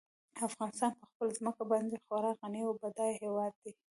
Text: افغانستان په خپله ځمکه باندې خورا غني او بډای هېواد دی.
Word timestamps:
افغانستان 0.49 0.91
په 0.99 1.03
خپله 1.09 1.31
ځمکه 1.37 1.63
باندې 1.71 2.01
خورا 2.03 2.31
غني 2.39 2.61
او 2.67 2.73
بډای 2.81 3.11
هېواد 3.23 3.53
دی. 3.63 3.71